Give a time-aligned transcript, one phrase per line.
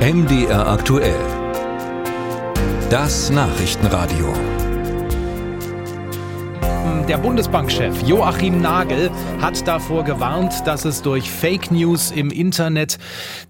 [0.00, 1.20] MDR aktuell.
[2.88, 4.32] Das Nachrichtenradio.
[7.06, 9.10] Der Bundesbankchef Joachim Nagel
[9.42, 12.96] hat davor gewarnt, dass es durch Fake News im Internet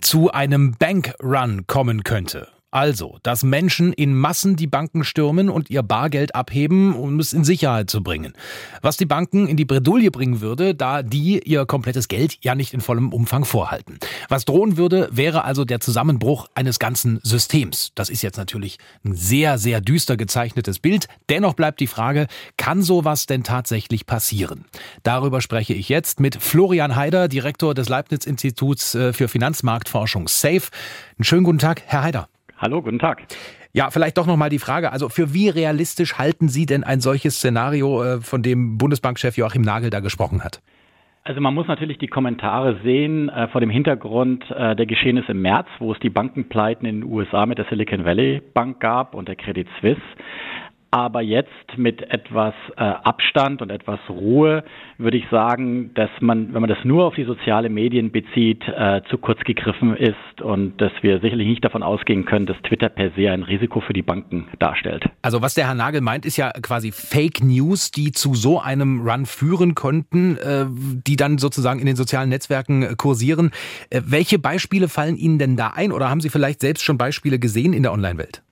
[0.00, 2.48] zu einem Bankrun kommen könnte.
[2.73, 7.43] Also, dass Menschen in Massen die Banken stürmen und ihr Bargeld abheben, um es in
[7.43, 8.32] Sicherheit zu bringen.
[8.80, 12.73] Was die Banken in die Bredouille bringen würde, da die ihr komplettes Geld ja nicht
[12.73, 13.98] in vollem Umfang vorhalten.
[14.29, 17.91] Was drohen würde, wäre also der Zusammenbruch eines ganzen Systems.
[17.96, 21.09] Das ist jetzt natürlich ein sehr, sehr düster gezeichnetes Bild.
[21.29, 24.65] Dennoch bleibt die Frage, kann sowas denn tatsächlich passieren?
[25.02, 30.71] Darüber spreche ich jetzt mit Florian Haider, Direktor des Leibniz-Instituts äh, für Finanzmarktforschung SAFE.
[31.18, 32.29] Einen schönen guten Tag, Herr Haider.
[32.60, 33.23] Hallo, guten Tag.
[33.73, 37.37] Ja, vielleicht doch nochmal die Frage, also für wie realistisch halten Sie denn ein solches
[37.37, 40.60] Szenario, äh, von dem Bundesbankchef Joachim Nagel da gesprochen hat?
[41.24, 45.41] Also man muss natürlich die Kommentare sehen äh, vor dem Hintergrund äh, der Geschehnisse im
[45.41, 49.29] März, wo es die Bankenpleiten in den USA mit der Silicon Valley Bank gab und
[49.29, 50.02] der Credit Suisse.
[50.93, 54.65] Aber jetzt mit etwas äh, Abstand und etwas Ruhe
[54.99, 59.01] würde ich sagen, dass man, wenn man das nur auf die sozialen Medien bezieht, äh,
[59.09, 63.10] zu kurz gegriffen ist und dass wir sicherlich nicht davon ausgehen können, dass Twitter per
[63.13, 65.05] se ein Risiko für die Banken darstellt.
[65.22, 69.09] Also was der Herr Nagel meint, ist ja quasi Fake News, die zu so einem
[69.09, 73.53] Run führen konnten, äh, die dann sozusagen in den sozialen Netzwerken äh, kursieren.
[73.91, 77.38] Äh, welche Beispiele fallen Ihnen denn da ein oder haben Sie vielleicht selbst schon Beispiele
[77.38, 78.43] gesehen in der Online-Welt?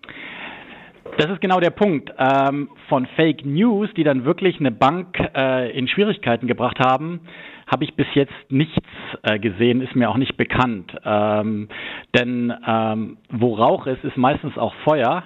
[1.19, 2.12] Das ist genau der Punkt.
[2.16, 7.22] Ähm, von Fake News, die dann wirklich eine Bank äh, in Schwierigkeiten gebracht haben,
[7.66, 8.86] habe ich bis jetzt nichts
[9.24, 10.96] äh, gesehen, ist mir auch nicht bekannt.
[11.05, 11.70] Ähm,
[12.14, 15.24] denn ähm, wo Rauch ist, ist meistens auch Feuer.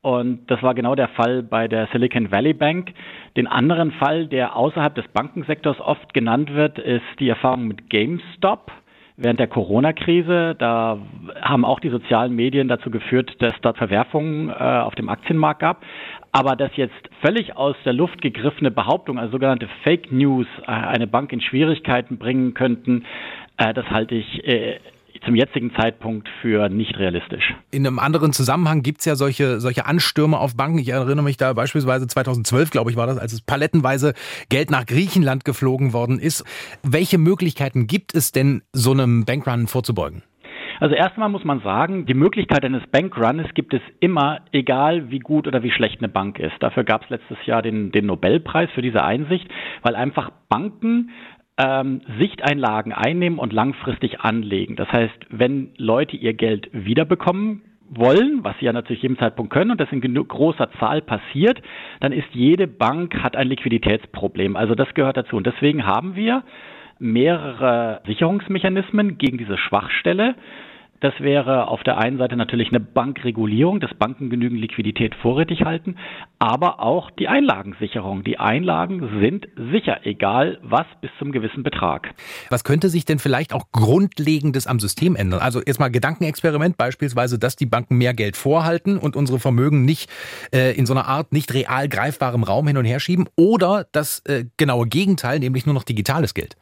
[0.00, 2.94] Und das war genau der Fall bei der Silicon Valley Bank.
[3.36, 8.72] Den anderen Fall, der außerhalb des Bankensektors oft genannt wird, ist die Erfahrung mit GameStop
[9.16, 10.56] während der Corona-Krise.
[10.58, 10.98] Da
[11.40, 15.82] haben auch die sozialen Medien dazu geführt, dass dort Verwerfungen äh, auf dem Aktienmarkt gab.
[16.32, 21.06] Aber dass jetzt völlig aus der Luft gegriffene Behauptungen, also sogenannte Fake News, äh, eine
[21.06, 23.04] Bank in Schwierigkeiten bringen könnten,
[23.56, 24.78] äh, das halte ich äh,
[25.24, 27.54] zum jetzigen Zeitpunkt für nicht realistisch.
[27.70, 30.78] In einem anderen Zusammenhang gibt es ja solche, solche Anstürme auf Banken.
[30.78, 34.14] Ich erinnere mich da beispielsweise 2012, glaube ich, war das, als es palettenweise
[34.48, 36.44] Geld nach Griechenland geflogen worden ist.
[36.82, 40.22] Welche Möglichkeiten gibt es denn, so einem Bankrun vorzubeugen?
[40.80, 45.46] Also erstmal muss man sagen, die Möglichkeit eines Bankruns gibt es immer, egal wie gut
[45.46, 46.54] oder wie schlecht eine Bank ist.
[46.60, 49.48] Dafür gab es letztes Jahr den, den Nobelpreis für diese Einsicht,
[49.82, 51.10] weil einfach Banken
[51.58, 54.76] ähm, Sichteinlagen einnehmen und langfristig anlegen.
[54.76, 59.70] Das heißt, wenn Leute ihr Geld wiederbekommen wollen, was sie ja natürlich jedem Zeitpunkt können
[59.70, 61.60] und das in großer Zahl passiert,
[62.00, 64.56] dann ist jede Bank hat ein Liquiditätsproblem.
[64.56, 65.36] Also das gehört dazu.
[65.36, 66.42] Und deswegen haben wir
[66.98, 70.34] mehrere Sicherungsmechanismen gegen diese Schwachstelle.
[71.04, 75.96] Das wäre auf der einen Seite natürlich eine Bankregulierung, dass Banken genügend Liquidität vorrätig halten,
[76.38, 78.24] aber auch die Einlagensicherung.
[78.24, 82.14] Die Einlagen sind sicher, egal was, bis zum gewissen Betrag.
[82.48, 85.40] Was könnte sich denn vielleicht auch Grundlegendes am System ändern?
[85.40, 90.08] Also jetzt mal Gedankenexperiment beispielsweise, dass die Banken mehr Geld vorhalten und unsere Vermögen nicht
[90.54, 94.20] äh, in so einer Art nicht real greifbarem Raum hin und her schieben oder das
[94.20, 96.56] äh, genaue Gegenteil, nämlich nur noch digitales Geld.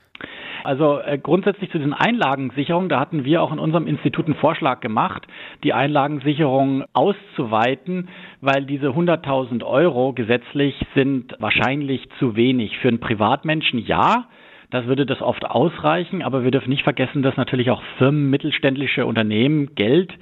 [0.64, 4.80] Also äh, grundsätzlich zu den Einlagensicherungen, da hatten wir auch in unserem Institut einen Vorschlag
[4.80, 5.26] gemacht,
[5.64, 8.08] die Einlagensicherung auszuweiten,
[8.40, 12.78] weil diese 100.000 Euro gesetzlich sind wahrscheinlich zu wenig.
[12.78, 14.28] Für einen Privatmenschen ja,
[14.70, 19.04] das würde das oft ausreichen, aber wir dürfen nicht vergessen, dass natürlich auch Firmen, mittelständische
[19.04, 20.14] Unternehmen Geld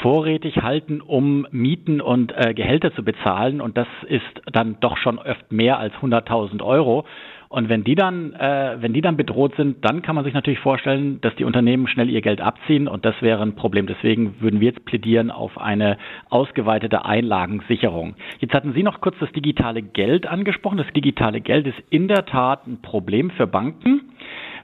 [0.00, 3.60] vorrätig halten, um Mieten und äh, Gehälter zu bezahlen.
[3.60, 7.04] Und das ist dann doch schon oft mehr als 100.000 Euro.
[7.48, 10.58] Und wenn die dann, äh, wenn die dann bedroht sind, dann kann man sich natürlich
[10.58, 13.86] vorstellen, dass die Unternehmen schnell ihr Geld abziehen und das wäre ein Problem.
[13.86, 15.96] Deswegen würden wir jetzt plädieren auf eine
[16.28, 18.16] ausgeweitete Einlagensicherung.
[18.40, 20.78] Jetzt hatten Sie noch kurz das digitale Geld angesprochen.
[20.78, 24.02] Das digitale Geld ist in der Tat ein Problem für Banken,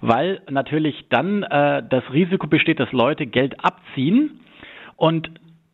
[0.01, 4.41] weil natürlich dann äh, das Risiko besteht, dass Leute Geld abziehen
[4.97, 5.31] und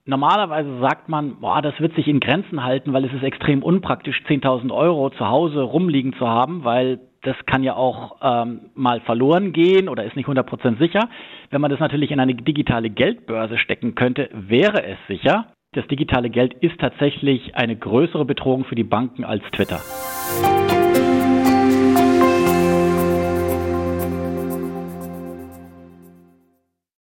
[0.09, 4.23] Normalerweise sagt man, boah, das wird sich in Grenzen halten, weil es ist extrem unpraktisch,
[4.27, 9.53] 10.000 Euro zu Hause rumliegen zu haben, weil das kann ja auch ähm, mal verloren
[9.53, 11.11] gehen oder ist nicht 100% sicher.
[11.51, 15.49] Wenn man das natürlich in eine digitale Geldbörse stecken könnte, wäre es sicher.
[15.73, 19.81] Das digitale Geld ist tatsächlich eine größere Bedrohung für die Banken als Twitter.